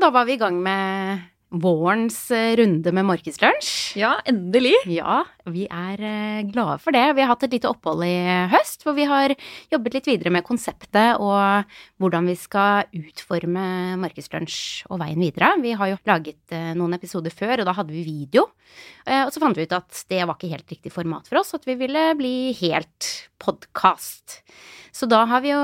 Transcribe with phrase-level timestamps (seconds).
[0.00, 1.18] Da var vi i gang med
[1.50, 3.98] vårens eh, runde med Markedslunsj.
[3.98, 4.76] Ja, endelig.
[4.90, 7.02] Ja, vi er eh, glade for det.
[7.18, 8.14] Vi har hatt et lite opphold i
[8.52, 9.34] høst, hvor vi har
[9.72, 11.66] jobbet litt videre med konseptet og
[12.00, 15.52] hvordan vi skal utforme Markedslunsj og veien videre.
[15.62, 18.46] Vi har jo laget eh, noen episoder før, og da hadde vi video.
[19.10, 21.64] Og så fant vi ut at det var ikke helt riktig format for oss, at
[21.66, 23.08] vi ville bli helt
[23.42, 24.38] podkast.
[24.94, 25.58] Så da har vi jo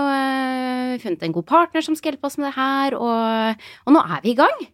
[1.05, 4.25] funnet en god partner som skal hjelpe oss med det her, og, og nå er
[4.25, 4.67] vi i gang.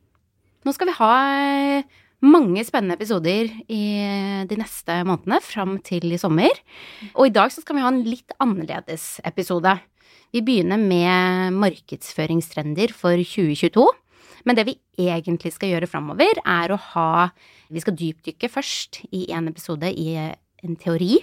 [0.62, 1.86] Nå skal vi ha eh,
[2.22, 3.82] mange spennende episoder i
[4.46, 6.54] de neste månedene fram til i sommer.
[7.16, 9.74] Og i dag så skal vi ha en litt annerledes episode.
[10.32, 13.88] Vi begynner med markedsføringstrender for 2022.
[14.46, 17.10] Men det vi egentlig skal gjøre framover, er å ha
[17.72, 21.22] Vi skal dypdykke først i en episode i en teori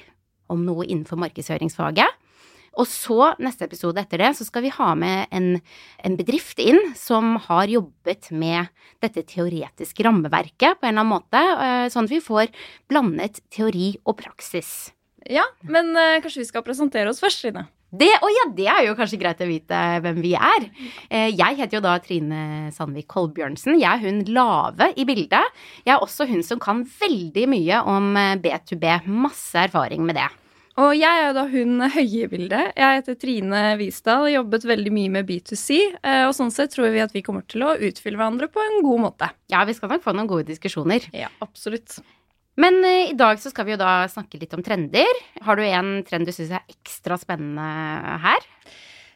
[0.49, 2.09] om noe innenfor markedsføringsfaget.
[2.77, 5.49] Og så, neste episode etter det, så skal vi ha med en,
[6.03, 8.69] en, bedrift inn som har jobbet med
[9.03, 12.53] dette teoretiske rammeverket på en eller annen måte, eh, sånn at vi får
[12.91, 14.91] blandet teori og praksis.
[15.29, 17.67] Ja, men uh, kanskje vi skal presentere oss først, Trine?
[17.89, 20.67] Det, oh ja, det er jo kanskje greit å vite hvem vi er.
[21.09, 23.79] Eh, jeg heter jo da Trine Sandvik Kolbjørnsen.
[23.81, 25.57] Jeg er hun lave i bildet.
[25.87, 28.13] Jeg er også hun som kan veldig mye om
[28.45, 28.85] B2B.
[29.09, 30.29] Masse erfaring med det.
[30.79, 32.71] Og jeg er da hun høye i bildet.
[32.79, 35.79] Jeg heter Trine Visdal og jobbet veldig mye med B2C.
[35.99, 38.79] Eh, og sånn sett tror vi at vi kommer til å utfylle hverandre på en
[38.85, 39.29] god måte.
[39.51, 41.09] Ja, vi skal nok få noen gode diskusjoner.
[41.11, 41.97] Ja, absolutt.
[42.59, 45.19] Men uh, i dag så skal vi jo da snakke litt om trender.
[45.43, 48.47] Har du en trend du syns er ekstra spennende her?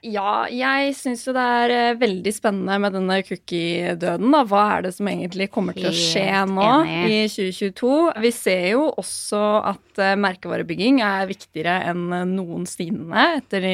[0.03, 4.35] Ja, jeg syns jo det er eh, veldig spennende med denne cookie-døden.
[4.49, 7.91] Hva er det som egentlig kommer til å skje nå i 2022?
[8.25, 9.39] Vi ser jo også
[9.71, 13.67] at eh, merkevarebygging er viktigere enn noensinne etter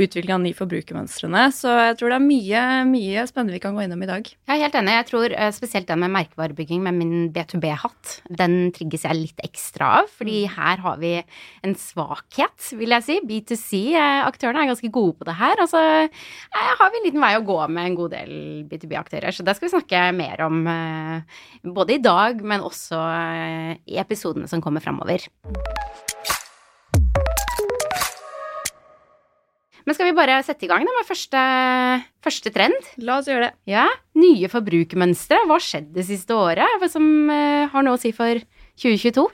[0.00, 1.42] utvikling av nye forbrukermønstrene.
[1.52, 4.32] Så jeg tror det er mye, mye spennende vi kan gå innom i dag.
[4.32, 4.96] Jeg er helt enig.
[4.96, 9.92] Jeg tror eh, spesielt den med merkevarebygging med min B2B-hatt, den trigges jeg litt ekstra
[10.00, 10.08] av.
[10.16, 10.56] Fordi mm.
[10.56, 11.12] her har vi
[11.60, 13.20] en svakhet, vil jeg si.
[13.28, 15.60] B2C-aktørene er ganske gode på det her.
[15.60, 18.34] Altså så jeg har vi en liten vei å gå med en god del
[18.70, 19.34] B2B-aktører.
[19.34, 23.98] Så det skal vi snakke mer om eh, både i dag, men også eh, i
[24.02, 25.26] episodene som kommer framover.
[29.84, 31.40] Men skal vi bare sette i gang med første,
[32.24, 32.76] første trend?
[33.04, 33.56] La oss gjøre det.
[33.74, 33.84] Ja,
[34.16, 35.42] Nye forbrukermønstre.
[35.44, 36.86] Hva har skjedd det siste året?
[36.88, 38.40] Som uh, har noe å si for
[38.80, 39.26] 2022?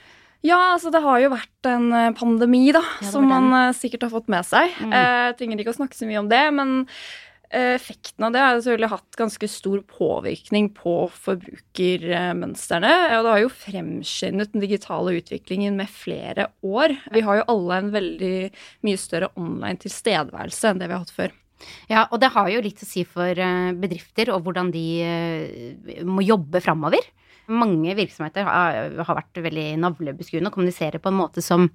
[0.46, 4.06] Ja, altså det har jo vært en eh, pandemi, da, ja, som man uh, sikkert
[4.06, 4.72] har fått med seg.
[4.80, 4.94] Mm.
[4.94, 8.56] Uh, trenger ikke å snakke så mye om det, men uh, effekten av det har
[8.56, 10.94] selvfølgelig hatt ganske stor påvirkning på
[11.26, 12.94] forbrukermønstrene.
[13.18, 16.96] Og det har jo fremskyndet den digitale utviklingen med flere år.
[17.12, 18.34] Vi har jo alle en veldig
[18.88, 21.36] mye større online tilstedeværelse enn det vi har hatt før.
[21.92, 23.36] Ja, og det har jo litt å si for
[23.76, 24.86] bedrifter og hvordan de
[26.08, 27.04] må jobbe framover
[27.50, 31.66] mange virksomheter har, har vært veldig navlebeskuende og kommuniserer på en måte som,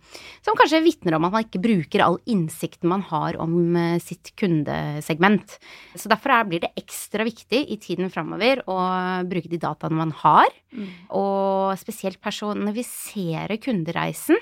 [0.46, 4.34] som kanskje vitner om at man ikke bruker all innsikten man har om eh, sitt
[4.40, 5.58] kundesegment.
[5.96, 8.80] Så derfor er, blir det ekstra viktig i tiden framover å
[9.28, 10.90] bruke de dataene man har, mm.
[11.18, 14.40] og spesielt personifisere kundereisen,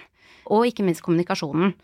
[0.51, 1.75] og ikke minst kommunikasjonen.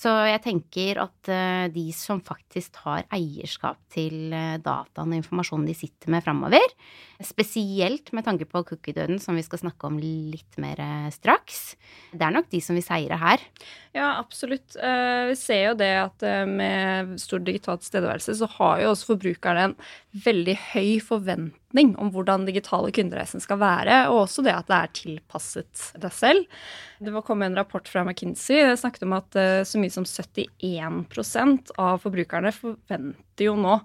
[0.00, 5.66] Så jeg tenker at uh, de som faktisk tar eierskap til uh, dataen og informasjonen
[5.68, 6.72] de sitter med framover,
[7.20, 11.74] spesielt med tanke på cookie-døden, som vi skal snakke om litt mer uh, straks,
[12.14, 13.44] det er nok de som vil seire her.
[13.92, 14.76] Ja, absolutt.
[14.76, 19.74] vi ser jo det at med stor digital tilstedeværelse så har jo også forbrukerne en
[20.24, 24.94] veldig høy forventning om hvordan digitale kundereisen skal være, og også det at det er
[24.96, 26.46] tilpasset deg selv.
[27.00, 30.04] Det var kommet en rapport fra McKinsey det snakket om at uh, så mye som
[30.04, 33.78] 71% av forbrukerne forventer jo nå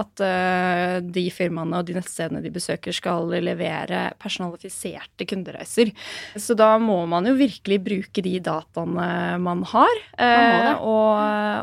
[0.00, 5.92] at uh, de firmaene og de nettstedene de besøker, skal levere personalifiserte kundereiser.
[6.40, 9.08] Så da må man jo virkelig bruke de dataene
[9.42, 11.18] man har, man og,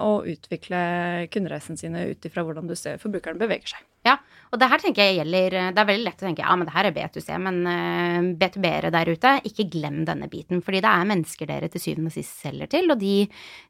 [0.05, 0.79] og, utvikle
[1.33, 3.85] kundereisen sine ut ifra hvordan du ser forbrukerne beveger seg.
[4.09, 4.17] Ja,
[4.49, 6.73] og det her tenker jeg gjelder Det er veldig lett å tenke ja, men det
[6.73, 10.63] her er B2C, men uh, B2B-ere der ute, ikke glem denne biten.
[10.65, 13.13] Fordi det er mennesker dere til syvende og sist selger til, og de,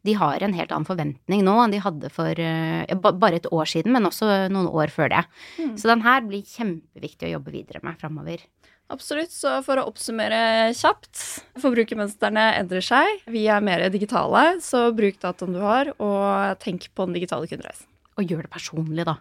[0.07, 3.73] de, har en helt annen forventning nå enn de hadde for uh, bare et år
[3.73, 5.25] siden, men også noen år før det.
[5.59, 5.75] Mm.
[5.81, 8.45] Så den her blir kjempeviktig å jobbe videre med framover.
[8.89, 9.33] Absolutt.
[9.33, 11.19] Så for å oppsummere kjapt.
[11.61, 13.25] Forbrukermønstrene endrer seg.
[13.29, 17.85] Vi er mer digitale, så bruk dataen du har, og tenk på den digitale kundereisen.
[18.17, 19.19] Og gjør det personlig, da.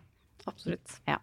[0.48, 0.98] Absolutt.
[1.08, 1.18] Ja.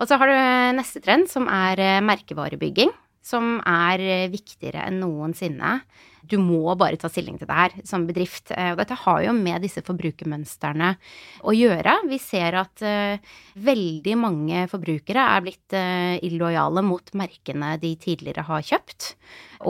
[0.00, 0.36] Og så har du
[0.78, 2.92] neste trend, som er eh, merkevarebygging.
[3.20, 4.00] som er
[4.32, 5.74] viktigere enn noensinne.
[6.28, 8.52] Du må bare ta stilling til det her som bedrift.
[8.52, 10.92] Og dette har jo med disse forbrukermønstrene
[11.46, 11.96] å gjøre.
[12.10, 12.84] Vi ser at
[13.54, 15.76] veldig mange forbrukere er blitt
[16.26, 19.14] illojale mot merkene de tidligere har kjøpt.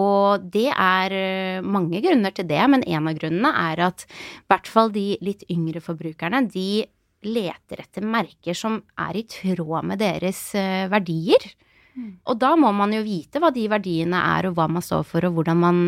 [0.01, 4.71] Og det er mange grunner til det, men en av grunnene er at i hvert
[4.71, 6.87] fall de litt yngre forbrukerne, de
[7.27, 11.51] leter etter merker som er i tråd med deres eh, verdier.
[11.97, 12.13] Mm.
[12.31, 15.27] Og da må man jo vite hva de verdiene er, og hva man står for,
[15.27, 15.83] og hvordan man,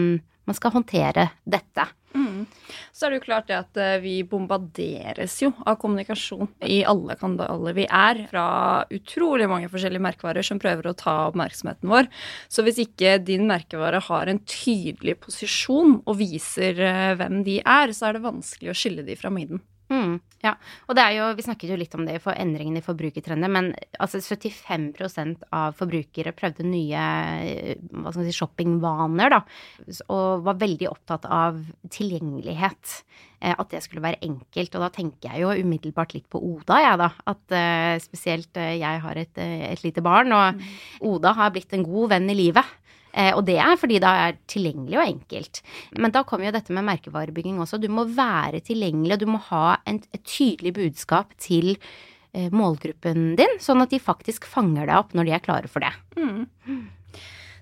[0.48, 1.86] man skal håndtere dette.
[2.14, 2.44] Mm.
[2.92, 7.16] Så er det jo klart det at eh, vi bombarderes jo av kommunikasjon i alle
[7.20, 8.44] kanaler vi er, fra
[8.92, 12.10] utrolig mange forskjellige merkevarer som prøver å ta oppmerksomheten vår.
[12.52, 17.96] Så hvis ikke din merkevare har en tydelig posisjon og viser eh, hvem de er,
[17.96, 19.62] så er det vanskelig å skille de fra midden.
[19.92, 20.54] Mm, ja,
[20.88, 23.72] og det er jo, vi snakket jo litt om det for endringene i forbrukertrender, men
[24.00, 27.02] altså 75% av forbrukere prøvde nye
[27.90, 29.42] hva skal man si, shoppingvaner, da,
[30.08, 31.60] og var veldig opptatt av
[31.92, 32.96] tilgjengelighet.
[33.42, 34.76] Eh, at det skulle være enkelt.
[34.76, 37.08] Og da tenker jeg jo umiddelbart litt på Oda, jeg, da.
[37.32, 40.68] At uh, spesielt jeg har et, et, lite barn, og mm.
[41.10, 42.78] Oda har blitt en god venn i livet.
[43.12, 45.60] Eh, og det er fordi det er tilgjengelig og enkelt.
[46.00, 47.80] Men da kommer jo dette med merkevarebygging også.
[47.82, 53.34] Du må være tilgjengelig, og du må ha en, et tydelig budskap til eh, målgruppen
[53.40, 55.92] din, sånn at de faktisk fanger deg opp når de er klare for det.
[56.16, 56.90] Mm.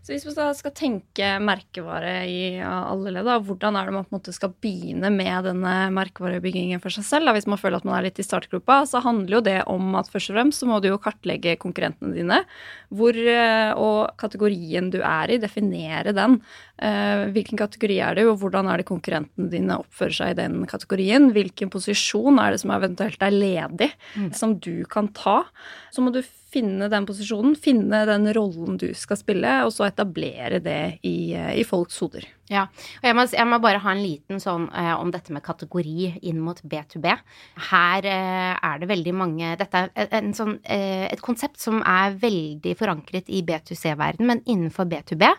[0.00, 4.16] Så hvis man skal tenke merkevare i alle ledd, hvordan er det man på en
[4.16, 7.28] måte skal begynne med denne merkevarebyggingen for seg selv?
[7.28, 7.34] Da?
[7.36, 10.08] Hvis man føler at man er litt i startgropa, så handler jo det om at
[10.08, 12.40] først og fremst så må du jo kartlegge konkurrentene dine.
[12.88, 16.40] Hvor eh, og kategorien du er i, definere den.
[16.80, 20.62] Eh, hvilken kategori er det, og hvordan er det konkurrentene dine oppfører seg i den
[20.70, 21.28] kategorien?
[21.34, 24.30] Hvilken posisjon er det som eventuelt er ledig, mm.
[24.36, 25.42] som du kan ta?
[25.92, 30.62] Så må du finne den posisjonen, finne den rollen du skal spille, og så etablere
[30.64, 32.26] det i, eh, i folks hoder.
[32.50, 35.44] Ja, og jeg må, jeg må, bare ha en liten sånn eh, om dette med
[35.46, 37.06] kategori inn mot B2B.
[37.70, 42.16] Her eh, er det veldig mange Dette er en sånn, eh, et konsept som er
[42.18, 45.30] veldig forankret i B2C-verden, men innenfor B2B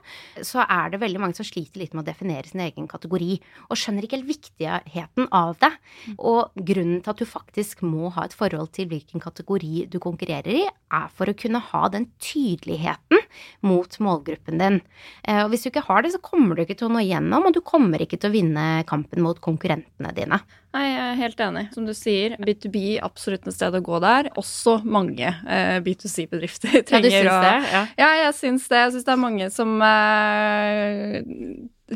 [0.48, 3.39] så er det veldig mange som sliter litt med å definere sin egen kategori,
[3.69, 5.72] og skjønner ikke helt viktigheten av det.
[6.18, 10.63] Og grunnen til at du faktisk må ha et forhold til hvilken kategori du konkurrerer
[10.63, 13.22] i, er for å kunne ha den tydeligheten
[13.68, 14.80] mot målgruppen din.
[15.24, 17.48] Eh, og hvis du ikke har det, så kommer du ikke til å nå igjennom,
[17.48, 20.42] og du kommer ikke til å vinne kampen mot konkurrentene dine.
[20.72, 21.62] Nei, jeg er helt enig.
[21.75, 24.30] Som du sier, B2B absolutt et sted å gå der.
[24.39, 27.74] Også mange eh, B2C-bedrifter trenger ja, du syns det?
[27.74, 27.81] Ja.
[28.00, 28.80] ja, jeg syns det.
[28.86, 31.18] Jeg syns det er mange som eh,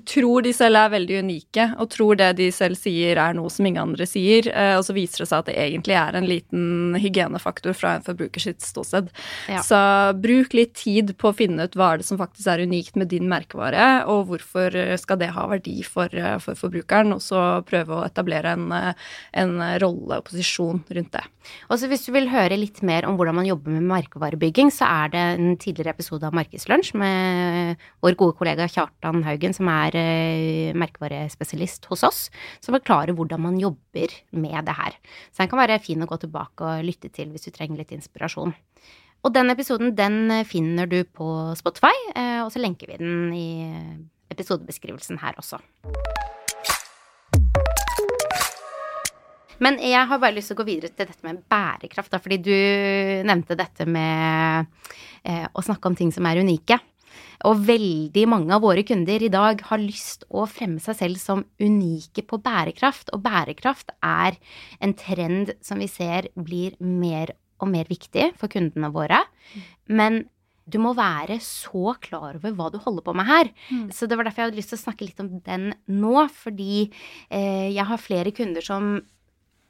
[0.03, 3.67] tror de selv er veldig unike, og tror det de selv sier er noe som
[3.67, 4.49] ingen andre sier.
[4.51, 8.05] Eh, og så viser det seg at det egentlig er en liten hygienefaktor fra en
[8.05, 9.11] forbruker sitt ståsted.
[9.51, 9.63] Ja.
[9.65, 9.79] Så
[10.19, 13.11] bruk litt tid på å finne ut hva er det som faktisk er unikt med
[13.13, 17.99] din merkevare, og hvorfor skal det ha verdi for, eh, for forbrukeren, og så prøve
[17.99, 18.93] å etablere en, eh,
[19.33, 21.23] en rolle og posisjon rundt det.
[21.69, 24.87] Og så Hvis du vil høre litt mer om hvordan man jobber med merkevarebygging, så
[24.87, 29.97] er det en tidligere episode av Markedslunsj med vår gode kollega Kjartan Haugen, som er
[29.99, 32.21] eh, merkevarespesialist hos oss,
[32.59, 34.97] som forklarer hvordan man jobber med det her.
[35.31, 37.93] Så den kan være fin å gå tilbake og lytte til hvis du trenger litt
[37.95, 38.55] inspirasjon.
[39.25, 43.49] Og den episoden den finner du på Spotify, eh, og så lenker vi den i
[44.33, 45.61] episodebeskrivelsen her også.
[49.63, 52.39] Men jeg har bare lyst til å gå videre til dette med bærekraft, da, fordi
[52.43, 52.55] du
[53.27, 54.67] nevnte dette med
[55.23, 56.79] eh, å snakke om ting som er unike.
[57.45, 61.43] Og veldig mange av våre kunder i dag har lyst å fremme seg selv som
[61.61, 63.11] unike på bærekraft.
[63.15, 64.37] Og bærekraft er
[64.83, 69.21] en trend som vi ser blir mer og mer viktig for kundene våre.
[69.87, 70.25] Men
[70.65, 73.51] du må være så klar over hva du holder på med her.
[73.69, 73.89] Mm.
[73.93, 76.15] Så det var derfor jeg hadde lyst til å snakke litt om den nå.
[76.33, 76.87] Fordi
[77.29, 78.95] eh, jeg har flere kunder som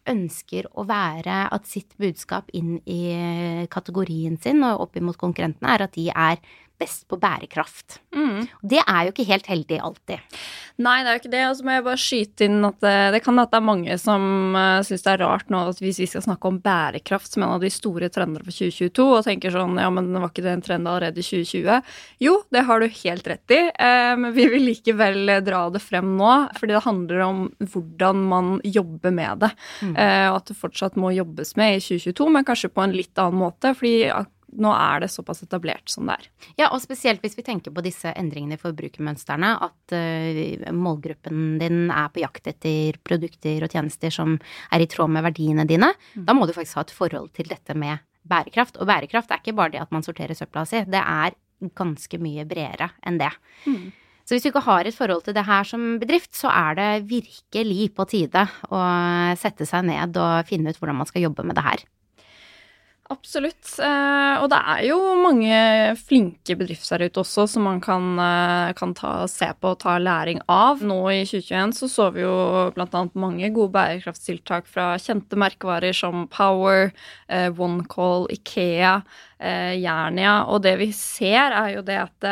[0.09, 5.85] ønsker å være at sitt budskap inn i kategorien sin og opp imot konkurrentene er
[5.87, 6.41] at de er
[6.81, 7.99] best på bærekraft.
[8.15, 8.45] Mm.
[8.61, 10.39] Det er jo ikke helt heldig alltid.
[10.83, 11.43] Nei, det er jo ikke det.
[11.47, 13.97] Og så må jeg bare skyte inn at det, det kan at det er mange
[14.01, 17.45] som uh, syns det er rart nå at hvis vi skal snakke om bærekraft som
[17.45, 20.55] en av de store trendene for 2022, og tenker sånn ja, men var ikke det
[20.57, 21.95] en trend allerede i 2020?
[22.25, 26.15] Jo, det har du helt rett i, uh, men vi vil likevel dra det frem
[26.19, 29.51] nå, fordi det handler om hvordan man jobber med det.
[29.81, 29.95] Mm.
[29.95, 33.15] Uh, og at det fortsatt må jobbes med i 2022, men kanskje på en litt
[33.21, 33.71] annen måte.
[33.77, 34.09] fordi
[34.61, 36.29] nå er det såpass etablert som det er.
[36.63, 41.89] Ja, og spesielt hvis vi tenker på disse endringene i forbrukermønstrene, at uh, målgruppen din
[41.89, 44.37] er på jakt etter produkter og tjenester som
[44.71, 45.91] er i tråd med verdiene dine.
[46.15, 46.27] Mm.
[46.29, 48.79] Da må du faktisk ha et forhold til dette med bærekraft.
[48.79, 51.35] Og bærekraft er ikke bare det at man sorterer søpla si, det er
[51.77, 53.31] ganske mye bredere enn det.
[53.65, 53.93] Mm.
[54.25, 56.89] Så hvis du ikke har et forhold til det her som bedrift, så er det
[57.11, 58.79] virkelig på tide å
[59.37, 61.83] sette seg ned og finne ut hvordan man skal jobbe med det her.
[63.13, 63.67] Absolutt.
[63.77, 65.57] Eh, og det er jo mange
[65.99, 69.99] flinke bedrifter der ute også som man kan, eh, kan ta, se på og ta
[70.01, 70.81] læring av.
[70.81, 73.03] Nå i 2021 så så vi jo bl.a.
[73.13, 76.91] mange gode bærekraftstiltak fra kjente merkevarer som Power,
[77.29, 79.01] eh, OneCall, Ikea,
[79.37, 80.45] Jernia.
[80.49, 82.25] Og det vi ser, er jo det at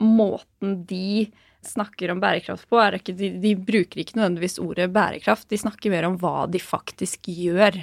[0.00, 1.28] måten de
[1.62, 5.48] snakker om bærekraft på, er ikke de, de, bruker ikke nødvendigvis ordet bærekraft.
[5.50, 7.76] De snakker mer om hva de faktisk gjør.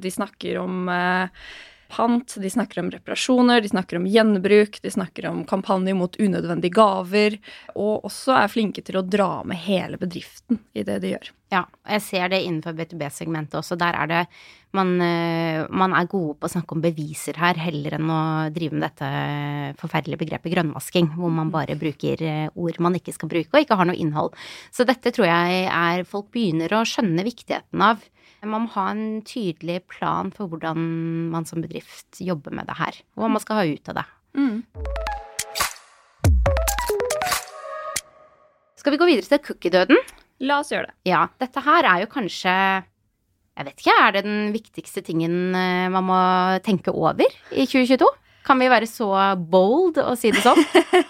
[0.00, 1.46] De snakker om eh,
[1.94, 6.74] pant, de snakker om reparasjoner, de snakker om gjenbruk, de snakker om kampanjer mot unødvendige
[6.74, 7.38] gaver,
[7.74, 11.32] og også er flinke til å dra med hele bedriften i det de gjør.
[11.54, 13.76] Ja, jeg ser det innenfor B2B-segmentet også.
[13.78, 14.22] Der er det
[14.74, 18.22] man, eh, man, er gode på å snakke om beviser her, heller enn å
[18.54, 19.10] drive med dette
[19.78, 23.78] forferdelige begrepet grønnvasking, hvor man bare bruker eh, ord man ikke skal bruke, og ikke
[23.78, 24.34] har noe innhold.
[24.74, 28.02] Så dette tror jeg er folk begynner å skjønne viktigheten av.
[28.44, 30.80] Man må ha en tydelig plan for hvordan
[31.32, 34.04] man som bedrift jobber med det her, og hva man skal ha ut av det.
[34.36, 34.58] Mm.
[38.80, 40.02] Skal vi gå videre til cookie-døden?
[40.44, 40.96] La oss gjøre det.
[41.08, 41.22] Ja.
[41.40, 42.52] Dette her er jo kanskje
[43.54, 46.20] Jeg vet ikke, er det den viktigste tingen eh, man må
[46.66, 48.08] tenke over i 2022?
[48.44, 49.08] Kan vi være så
[49.38, 50.60] bold og si det sånn?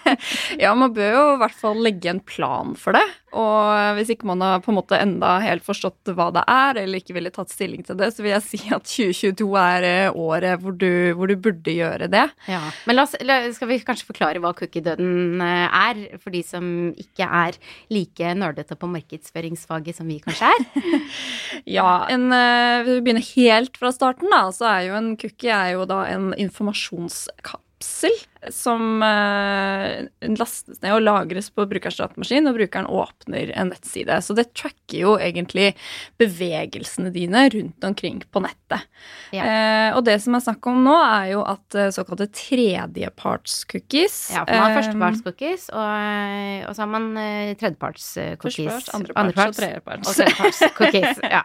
[0.63, 3.03] ja, man bør jo i hvert fall legge en plan for det.
[3.35, 7.01] Og hvis ikke man har på en måte enda helt forstått hva det er, eller
[7.01, 10.61] ikke ville tatt stilling til det, så vil jeg si at 2022 er eh, året
[10.63, 12.25] hvor du, hvor du burde gjøre det.
[12.51, 13.15] Ja, Men la oss,
[13.57, 16.69] skal vi kanskje forklare hva cookie-døden eh, er, for de som
[17.01, 17.59] ikke er
[17.93, 21.01] like nerdete på markedsføringsfaget som vi kanskje er?
[21.77, 25.75] ja, en, hvis vi begynner helt fra starten, da, så er jo en cookie er
[25.75, 28.15] jo da en informasjonskapsel
[28.53, 34.17] som uh, lastes ned og lagres på brukers datamaskin, og brukeren åpner en nettside.
[34.21, 35.71] Så det tracker jo egentlig
[36.21, 38.85] bevegelsene dine rundt omkring på nettet.
[39.35, 39.45] Ja.
[39.45, 44.45] Uh, og det som er snakk om nå, er jo at uh, såkalte tredjeparts-cookies Ja,
[44.45, 45.89] for man har førsteparts-cookies, og,
[46.69, 47.09] og, så har man
[47.61, 48.71] tredjeparts-cookies.
[48.71, 50.09] Førsteparts, andreparts og tredjeparts.
[50.09, 51.43] Og tredjeparts-cookies, ja.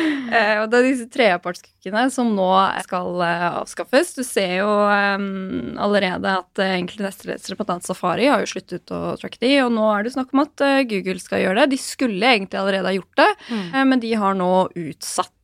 [0.62, 2.50] og det er disse tredjeparts-cookiene som nå
[2.84, 3.24] skal
[3.60, 4.14] avskaffes.
[4.18, 7.78] Du ser jo um, allerede at egentlig enkelte nettlesere, bl.a.
[7.84, 10.80] Safari, har jo sluttet å tracke de, og nå er det snakk om at uh,
[10.90, 11.76] Google skal gjøre det.
[11.76, 13.64] De skulle egentlig allerede ha gjort det, mm.
[13.76, 14.52] uh, men de har nå
[14.88, 15.36] utsatt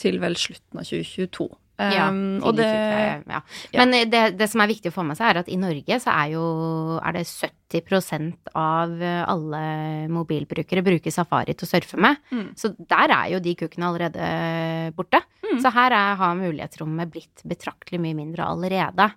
[0.00, 1.50] til vel slutten av 2022.
[1.82, 2.06] Ja,
[2.56, 2.68] det,
[3.28, 3.40] ja.
[3.74, 6.14] Men det, det, som er viktig å få med seg, er at i Norge så
[6.14, 6.44] er jo
[7.00, 7.61] er det 70
[8.58, 9.62] av alle
[10.12, 12.20] mobilbrukere bruker Safari til å surfe med.
[12.30, 12.48] Mm.
[12.58, 15.22] Så der er jo de kukkene allerede borte.
[15.42, 15.58] Mm.
[15.60, 19.08] Så her er, har mulighetsrommet blitt betraktelig mye mindre allerede.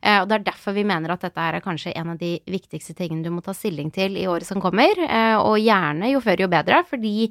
[0.00, 2.94] Eh, og det er derfor vi mener at dette er kanskje en av de viktigste
[2.98, 4.96] tingene du må ta stilling til i året som kommer.
[5.02, 7.28] Eh, og gjerne jo før jo bedre, fordi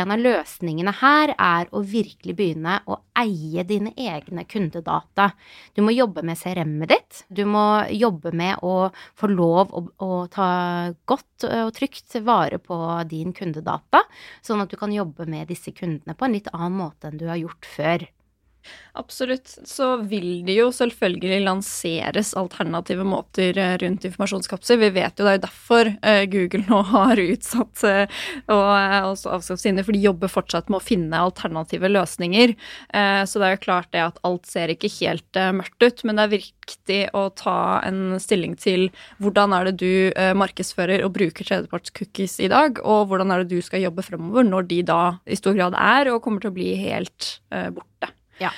[0.00, 5.30] en av løsningene her er å virkelig begynne å eie dine egne kundedata.
[5.76, 7.24] Du må jobbe med CRM-et ditt.
[7.32, 10.48] Du må jobbe med å få lov å, å ta
[11.08, 12.76] godt og trygt vare på
[13.10, 14.04] din kundedata,
[14.44, 17.26] sånn at du kan jobbe med disse kundene på en litt annen måte enn du
[17.30, 18.06] har gjort før.
[18.94, 19.48] Absolutt.
[19.64, 24.82] Så vil det jo selvfølgelig lanseres alternative måter eh, rundt informasjonskapsler.
[24.82, 28.20] Vi vet jo det er derfor eh, Google nå har utsatt eh,
[28.52, 28.66] og
[29.12, 32.52] også avskaffet sine, for de jobber fortsatt med å finne alternative løsninger.
[32.92, 36.24] Så det er jo klart det at alt ser ikke helt mørkt ut, men det
[36.24, 38.88] er viktig å ta en stilling til
[39.22, 43.64] hvordan er det du markedsfører og bruker tredjepartscookies i dag, og hvordan er det du
[43.64, 46.74] skal jobbe fremover når de da i stor grad er og kommer til å bli
[46.82, 48.12] helt borte.
[48.42, 48.52] Ja.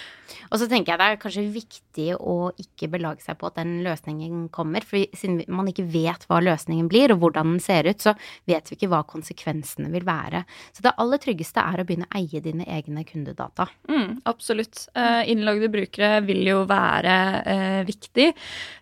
[0.54, 3.80] Og så tenker jeg det er kanskje viktig å ikke belage seg på at den
[3.82, 4.84] løsningen kommer.
[4.86, 8.12] For siden man ikke vet hva løsningen blir, og hvordan den ser ut, så
[8.46, 10.44] vet vi ikke hva konsekvensene vil være.
[10.70, 13.66] Så det aller tryggeste er å begynne å eie dine egne kundedata.
[13.90, 14.84] Mm, absolutt.
[14.94, 17.16] Uh, innlagde brukere vil jo være
[17.50, 18.28] eh, viktig.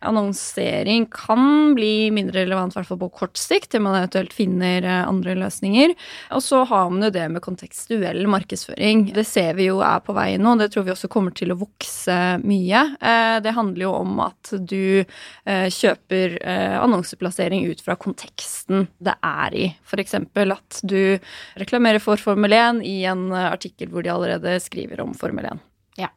[0.05, 4.85] Annonsering kan bli mindre relevant, i hvert fall på kort sikt, til man eventuelt finner
[4.85, 5.97] uh, andre løsninger.
[6.37, 9.09] Og så har man jo det med kontekstuell markedsføring.
[9.17, 11.62] Det ser vi jo er på vei nå, det tror vi også kommer til å
[11.63, 12.83] vokse mye.
[13.01, 19.17] Eh, det handler jo om at du eh, kjøper eh, annonseplassering ut fra konteksten det
[19.27, 19.67] er i.
[19.87, 20.17] F.eks.
[20.19, 21.19] at du
[21.61, 25.63] reklamerer for Formel 1 i en artikkel hvor de allerede skriver om Formel 1.
[26.03, 26.11] Ja.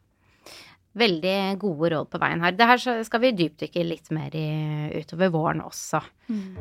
[0.96, 2.56] Veldig gode råd på veien her.
[2.56, 4.48] Det her skal vi dypdykke litt mer i
[4.96, 6.02] utover våren også.
[6.32, 6.54] Mm.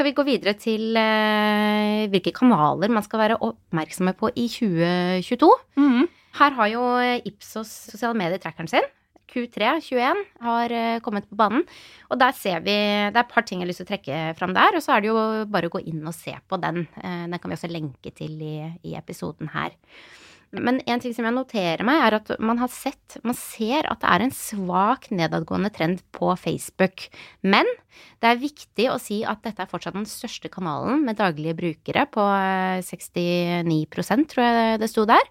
[0.00, 5.48] Skal vi gå videre til eh, hvilke kanaler man skal være oppmerksomme på i 2022.
[5.76, 6.06] Mm.
[6.38, 6.84] Her har jo
[7.28, 8.86] Ipsos sosiale medier-trackeren sin.
[9.28, 11.66] Q3 21 har eh, kommet på banen.
[12.08, 14.22] Og der ser vi Det er et par ting jeg har lyst til å trekke
[14.40, 14.78] fram der.
[14.78, 15.20] Og så er det jo
[15.52, 16.86] bare å gå inn og se på den.
[17.04, 18.56] Eh, den kan vi også lenke til i,
[18.88, 19.76] i episoden her.
[20.50, 24.00] Men en ting som jeg noterer meg, er at man har sett Man ser at
[24.02, 27.06] det er en svak nedadgående trend på Facebook.
[27.42, 27.68] Men
[28.22, 32.06] det er viktig å si at dette er fortsatt den største kanalen med daglige brukere,
[32.10, 32.24] på
[32.86, 35.30] 69% tror jeg det sto der.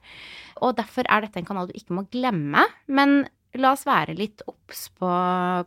[0.63, 2.65] Og derfor er dette en kanal du ikke må glemme.
[2.87, 3.23] Men
[3.57, 5.09] la oss være litt obs på,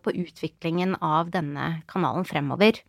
[0.05, 2.83] på, utviklingen av denne kanalen fremover.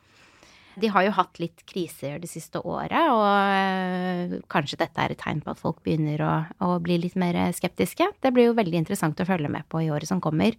[0.80, 5.22] De har jo hatt litt kriser det siste året, og øh, kanskje dette er et
[5.22, 6.32] tegn på at folk begynner å,
[6.64, 8.08] å, bli litt mer skeptiske.
[8.24, 10.58] Det blir jo veldig interessant å følge med på i året som kommer.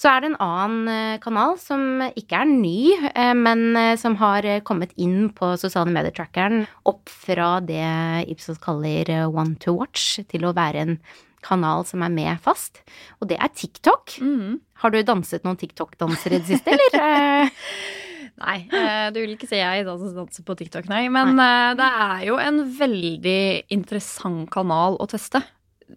[0.00, 2.78] Så er det en annen øh, kanal som ikke er ny,
[3.12, 3.66] øh, men
[4.00, 7.84] som har kommet inn på sosiale medier-trackeren opp fra det
[8.32, 10.96] Ipsos kaller one to watch, til å være en
[11.42, 12.80] kanal som er med fast,
[13.20, 14.16] og det er TikTok.
[14.22, 14.60] Mm.
[14.82, 17.50] Har du danset noen TikTok-danser i det siste, eller?
[18.40, 21.04] Nei, eh, du vil ikke se jeg danser på TikTok, nei.
[21.12, 21.48] Men nei.
[21.48, 23.42] Eh, det er jo en veldig
[23.74, 25.42] interessant kanal å teste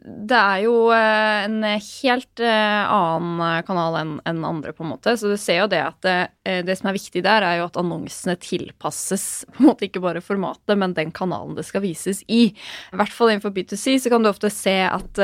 [0.04, 5.16] det er jo eh, en helt eh, annen kanal enn andre, på en måte.
[5.18, 6.16] Så du ser jo det at det,
[6.48, 10.04] eh, det, som er viktig der, er jo at annonsene tilpasses på en måte ikke
[10.04, 12.48] bare formatet, men den kanalen det skal vises i.
[12.52, 15.20] I hvert fall innenfor B2C så kan du ofte se at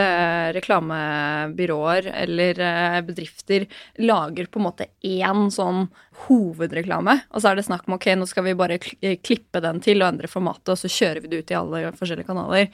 [0.56, 2.62] reklamebyråer eller
[3.06, 3.68] bedrifter
[4.02, 5.88] lager på en måte én sånn
[6.28, 10.04] hovedreklame, og så er det snakk om ok, nå skal vi bare klippe den til
[10.04, 12.68] og endre formatet, og så kjører vi det ut i alle forskjellige kanaler.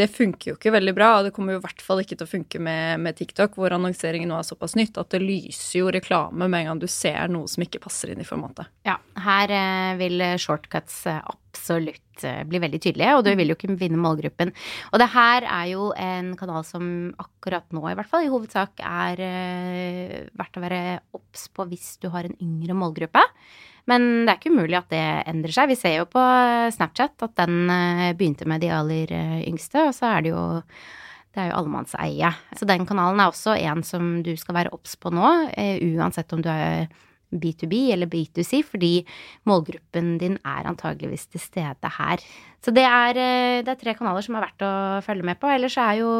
[0.00, 1.10] Det funker jo ikke veldig bra.
[1.18, 3.74] og det kommer jo i hvert fall ikke til å funke med, med, TikTok, hvor
[3.74, 7.30] annonseringen nå er såpass nytt at det lyser jo reklame med en gang du ser
[7.32, 8.68] noe som ikke passer inn i formatet.
[8.88, 11.22] Ja, her eh, vil shortcuts eh,
[11.58, 14.52] absolutt eh, bli veldig tydelige, og du vil jo ikke vinne målgruppen.
[14.92, 16.84] Og det her er jo en kanal som
[17.18, 20.82] akkurat nå, i hvert fall, i hovedsak er eh, verdt å være
[21.18, 23.24] obs på hvis du har en yngre målgruppe.
[23.88, 25.70] Men det er ikke umulig at det endrer seg.
[25.70, 26.22] Vi ser jo på
[26.76, 29.12] Snapchat at den eh, begynte med de aller
[29.48, 30.46] yngste, og så er det jo
[31.38, 32.30] det er jo allemannseie.
[32.58, 36.34] Så den kanalen er også en som du skal være obs på nå, eh, uansett
[36.34, 36.88] om du er
[37.28, 39.02] B2B eller B2C, fordi
[39.46, 42.24] målgruppen din er antageligvis til stede her.
[42.64, 44.72] Så det er, eh, det er, tre kanaler som er verdt å
[45.04, 45.50] følge med på.
[45.52, 46.10] Ellers er jo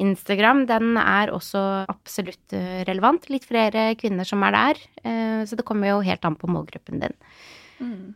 [0.00, 3.28] Instagram, den er også absolutt eh, relevant.
[3.30, 4.82] Litt flere kvinner som er der.
[5.46, 7.14] Så det kommer jo helt an på målgruppen din.
[7.82, 8.14] Mm.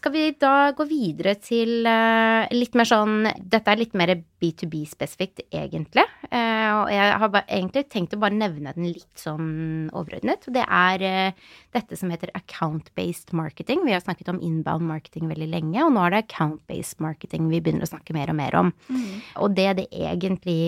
[0.00, 5.42] Skal vi da gå videre til uh, litt mer sånn Dette er litt mer B2B-spesifikt,
[5.52, 6.06] egentlig.
[6.32, 10.48] Uh, og jeg har egentlig tenkt å bare nevne den litt sånn overordnet.
[10.56, 13.84] Det er uh, dette som heter account-based marketing.
[13.84, 17.60] Vi har snakket om inbound marketing veldig lenge, og nå er det account-based marketing vi
[17.60, 18.72] begynner å snakke mer og mer om.
[18.88, 19.06] Mm.
[19.44, 20.60] Og det det egentlig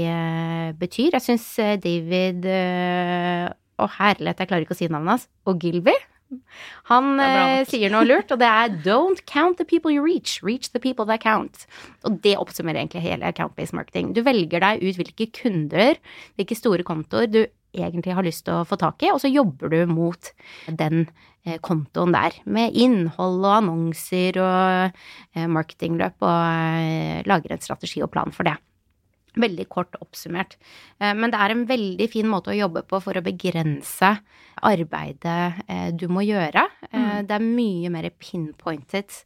[0.79, 1.49] betyr Jeg syns
[1.83, 5.31] David Å, herlighet, jeg klarer ikke å si navnet hans.
[5.49, 5.97] Og Gilby
[6.91, 10.73] han eh, sier noe lurt, og det er 'don't count the people you reach, reach
[10.73, 11.67] the people that count'.
[12.05, 14.15] Og det oppsummerer egentlig hele account-based marketing.
[14.15, 15.99] Du velger deg ut hvilke kunder,
[16.37, 19.73] hvilke store kontoer du egentlig har lyst til å få tak i, og så jobber
[19.73, 20.33] du mot
[20.69, 21.07] den
[21.45, 22.37] eh, kontoen der.
[22.45, 24.99] Med innhold og annonser og
[25.37, 26.43] eh, marketingløp, og
[26.83, 28.59] eh, lager en strategi og plan for det.
[29.41, 30.59] Veldig kort oppsummert.
[31.01, 34.11] Eh, men det er en veldig fin måte å jobbe på for å begrense
[34.69, 36.67] arbeidet eh, du må gjøre.
[36.91, 37.29] Eh, mm.
[37.31, 39.17] Det er mye mer pinpointed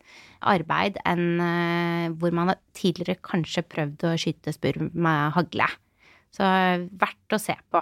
[0.47, 1.41] arbeid enn
[2.21, 5.67] hvor man tidligere kanskje prøvd å skyte spurv med hagle.
[6.37, 6.47] Så
[7.01, 7.81] verdt å se på.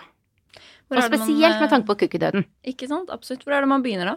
[0.94, 2.46] Og spesielt man, med tanke på kukkedøden.
[2.70, 3.10] Ikke sant?
[3.12, 3.42] Absolutt.
[3.44, 4.16] Hvor er det man begynner da?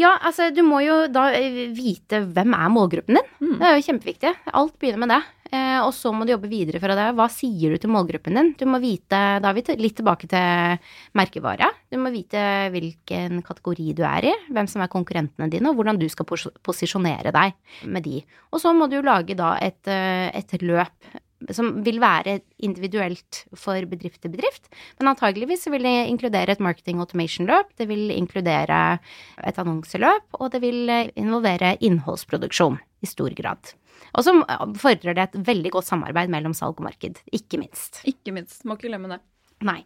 [0.00, 1.28] Ja, altså du må jo da
[1.76, 3.30] vite hvem er målgruppen din.
[3.40, 3.56] Mm.
[3.60, 4.32] Det er jo kjempeviktig.
[4.58, 5.22] Alt begynner med det.
[5.52, 7.10] Eh, og så må du jobbe videre fra det.
[7.18, 8.52] Hva sier du til målgruppen din?
[8.58, 10.78] Du må vite, Da er vi litt tilbake til
[11.14, 11.70] merkevara.
[11.90, 12.40] Du må vite
[12.74, 17.32] hvilken kategori du er i, hvem som er konkurrentene dine, og hvordan du skal posisjonere
[17.34, 17.54] deg
[17.84, 18.24] med de.
[18.52, 23.78] Og så må du lage da et, eh, et løp som vil være individuelt for
[23.86, 24.70] bedrift til bedrift.
[24.98, 28.98] Men antageligvis vil det inkludere et marketing automation-løp, det vil inkludere
[29.44, 33.76] et annonseløp, og det vil involvere innholdsproduksjon i stor grad.
[34.16, 34.34] Og så
[34.80, 37.20] fordrer det et veldig godt samarbeid mellom salg og marked.
[37.36, 38.02] Ikke minst.
[38.08, 38.62] Ikke minst.
[38.64, 39.20] Må ikke glemme det.
[39.66, 39.82] Nei.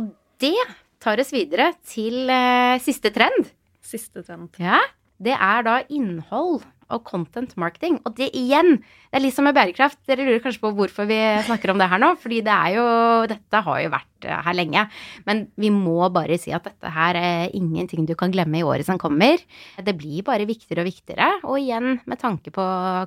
[0.00, 0.10] Og
[0.42, 0.56] det
[1.04, 3.50] tar oss videre til eh, siste trend.
[3.84, 4.48] Siste trend.
[4.60, 4.80] Ja.
[5.20, 7.98] det er da innhold og content marketing.
[8.06, 8.78] Og det igjen,
[9.10, 10.00] det er litt som med bærekraft.
[10.08, 12.14] Dere lurer kanskje på hvorfor vi snakker om det her nå.
[12.20, 12.86] Fordi det er jo
[13.30, 14.86] Dette har jo vært eh, her lenge.
[15.28, 18.86] Men vi må bare si at dette her er ingenting du kan glemme i året
[18.86, 19.42] som kommer.
[19.76, 21.30] Det blir bare viktigere og viktigere.
[21.48, 22.64] Og igjen med tanke på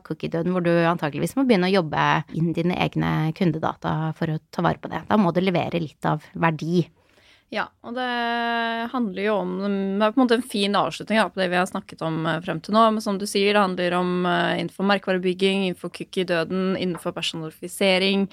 [0.08, 2.06] cookie-døden, hvor du antakeligvis må begynne å jobbe
[2.38, 5.06] inn dine egne kundedata for å ta vare på det.
[5.10, 6.86] Da må du levere litt av verdi.
[7.54, 8.06] Ja, og det
[8.92, 11.70] handler jo om Det er på en måte en fin avslutning på det vi har
[11.70, 12.84] snakket om eh, frem til nå.
[12.92, 18.28] Men som du sier, det handler om eh, innenfor merkevarebygging, innenfor cookie-døden, innenfor personalifisering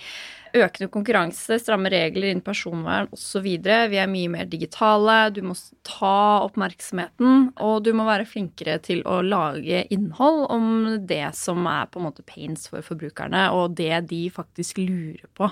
[0.55, 3.45] økende konkurranse, stramme regler innen personvern osv.
[3.45, 5.17] Vi er mye mer digitale.
[5.35, 10.69] Du må ta oppmerksomheten, og du må være flinkere til å lage innhold om
[11.09, 15.51] det som er på en måte pains for forbrukerne, og det de faktisk lurer på.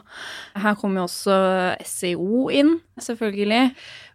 [0.63, 1.37] Her kommer jo også
[1.89, 3.65] SEO inn, selvfølgelig.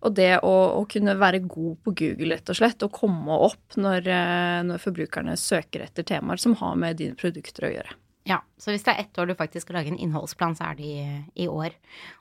[0.07, 3.77] Og det å, å, kunne være god på Google, rett og slett, og komme opp
[3.81, 7.97] når, eh, når forbrukerne søker etter temaer som har med dine produkter å gjøre.
[8.27, 10.79] Ja, så hvis det er ett år du faktisk skal lage en innholdsplan, så er
[10.79, 11.01] det i,
[11.45, 11.75] i år.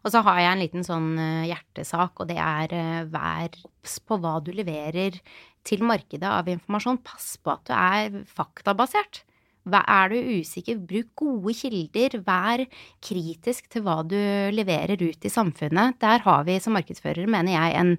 [0.05, 3.97] Og så har jeg en liten sånn uh, hjertesak, og det er uh, vær obs
[4.07, 5.19] på hva du leverer
[5.67, 7.01] til markedet av informasjon.
[7.07, 9.25] Pass på at du er faktabasert.
[9.67, 12.21] Er du usikker, bruk gode kilder.
[12.23, 12.63] Vær
[13.03, 14.19] kritisk til hva du
[14.55, 15.99] leverer ut i samfunnet.
[16.05, 17.97] Der har vi som markedsførere, mener jeg, en,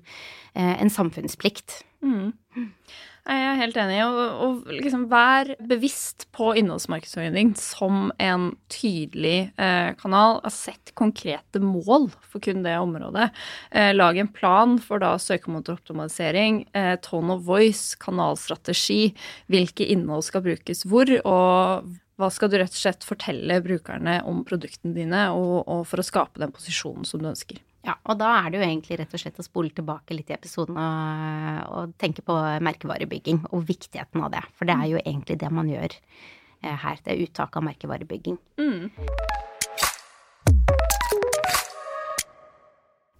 [0.56, 1.82] uh, en samfunnsplikt.
[2.06, 2.32] Mm.
[3.28, 3.98] Jeg er helt enig.
[4.06, 10.40] Og, og liksom vær bevisst på innholdsmarkedsføring som en tydelig eh, kanal.
[10.54, 13.30] Sett konkrete mål for kun det området.
[13.72, 19.12] Eh, lag en plan for da søkemotoroptimalisering, eh, tone of voice, kanalstrategi.
[19.52, 24.46] Hvilke innhold skal brukes hvor, og hva skal du rett og slett fortelle brukerne om
[24.48, 27.60] produktene dine, og, og for å skape den posisjonen som du ønsker.
[27.88, 30.36] Ja, og da er det jo egentlig rett og slett å spole tilbake litt i
[30.36, 32.36] episoden og, og tenke på
[32.68, 34.42] merkevarebygging og viktigheten av det.
[34.60, 37.00] For det er jo egentlig det man gjør eh, her.
[37.06, 38.36] Det er uttak av merkevarebygging.
[38.60, 38.92] Mm.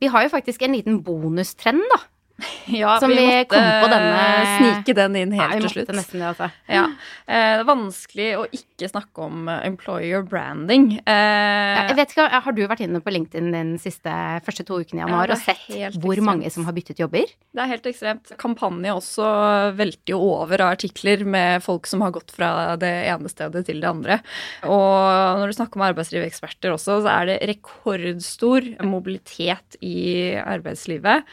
[0.04, 2.04] Vi har jo faktisk en liten bonustrend, da
[2.68, 4.24] Ja, som vi, vi måtte denne...
[4.58, 5.94] snike den inn helt ja, til slutt.
[5.96, 6.52] Nesten det, altså.
[6.72, 6.88] ja.
[7.28, 10.94] Eh, det er vanskelig å ikke snakke om eh, employer branding.
[11.02, 14.14] Eh, jeg vet ikke, Har du vært inne på LinkedIn den siste
[14.46, 16.24] første to ukene i januar og sett hvor ekstremt.
[16.24, 17.28] mange som har byttet jobber?
[17.28, 18.32] Det er helt ekstremt.
[18.40, 19.28] Kampanje også
[19.76, 23.84] velter jo over av artikler med folk som har gått fra det ene stedet til
[23.84, 24.22] det andre.
[24.64, 31.28] Og når du snakker om arbeidslivseksperter også, så er det rekordstor mobilitet i arbeidslivet.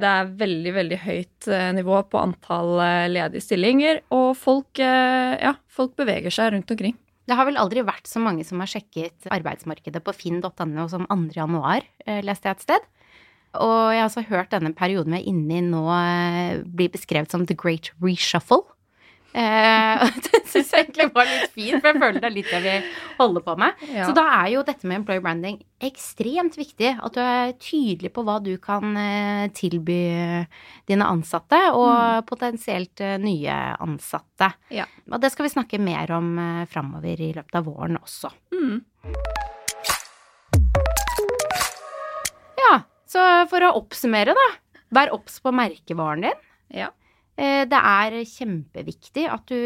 [0.00, 4.80] Det er veldig, veldig veldig høyt eh, nivå på antall eh, ledige stillinger, og folk,
[4.82, 6.96] eh, ja, folk beveger seg rundt omkring.
[7.28, 11.18] Det har vel aldri vært så mange som har sjekket arbeidsmarkedet på finn.no som 2.
[11.36, 11.84] januar,
[12.26, 12.88] leste jeg et sted.
[13.60, 15.84] Og jeg har også hørt denne perioden vi er inne i nå
[16.74, 18.64] bli beskrevet som the great reshuffle.
[19.32, 22.60] Eh, det syns jeg egentlig var litt fint, for jeg føler det er litt det
[22.64, 22.74] vi
[23.20, 23.84] holder på med.
[23.94, 24.08] Ja.
[24.08, 26.96] Så da er jo dette med employer branding ekstremt viktig.
[26.98, 30.00] At du er tydelig på hva du kan eh, tilby
[30.90, 32.28] dine ansatte, og mm.
[32.30, 34.50] potensielt eh, nye ansatte.
[34.74, 34.88] Ja.
[35.10, 36.32] Og det skal vi snakke mer om
[36.70, 38.32] framover i løpet av våren også.
[38.54, 38.80] Mm.
[42.60, 42.74] Ja,
[43.08, 44.48] så for å oppsummere, da.
[44.90, 46.40] Vær obs på merkevaren din.
[46.74, 46.90] Ja.
[47.40, 49.60] Eh, det er kjempeviktig at du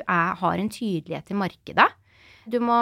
[0.00, 1.90] er, har en tydelighet i markedet.
[2.48, 2.76] Du må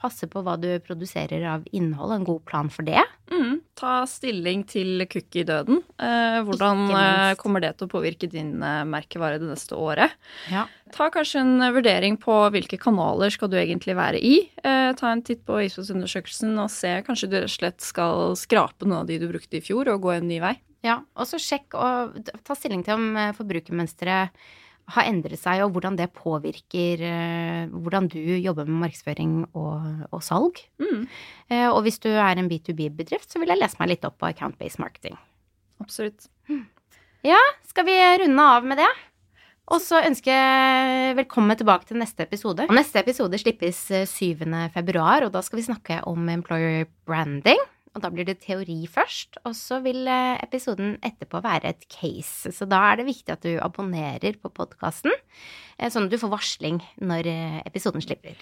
[0.00, 3.00] passe på hva du produserer av innhold, en god plan for det.
[3.32, 5.80] Mm, ta stilling til cookie-døden.
[5.96, 10.12] Eh, hvordan eh, kommer det til å påvirke din eh, merkevare det neste året?
[10.52, 10.66] Ja.
[10.92, 14.36] Ta kanskje en vurdering på hvilke kanaler skal du egentlig være i.
[14.60, 18.88] Eh, ta en titt på ISOs-undersøkelsen og se kanskje du rett og slett skal skrape
[18.88, 20.56] noen av de du brukte i fjor, og gå en ny vei.
[20.86, 24.34] Ja, og så sjekk og ta stilling til om eh, forbrukermønsteret
[24.94, 30.22] har endret seg, og hvordan det påvirker uh, hvordan du jobber med markedsføring og, og
[30.24, 30.62] salg.
[30.80, 31.02] Mm.
[31.52, 34.30] Uh, og hvis du er en B2B-bedrift, så vil jeg lese meg litt opp på
[34.30, 35.18] account-based marketing.
[35.84, 36.30] Absolutt.
[37.26, 37.38] Ja,
[37.68, 38.88] skal vi runde av med det?
[39.68, 42.64] Og så ønsker jeg velkommen tilbake til neste episode.
[42.64, 44.46] Og neste episode slippes 7.
[44.72, 47.60] februar, og da skal vi snakke om employer branding.
[47.98, 52.52] Og da blir det teori først, og så vil eh, episoden etterpå være et case.
[52.54, 55.10] Så da er det viktig at du abonnerer på podkasten,
[55.80, 58.38] eh, sånn at du får varsling når eh, episoden slipper.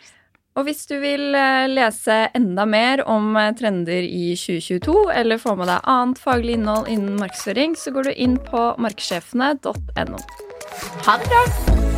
[0.57, 1.37] Og hvis du vil
[1.69, 7.21] lese enda mer om trender i 2022, eller få med deg annet faglig innhold innen
[7.21, 10.25] markedsføring, så går du inn på markedssjefene.no.
[11.09, 11.95] Ha det bra!